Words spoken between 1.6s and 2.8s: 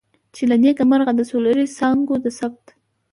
څاګانو د ثبت.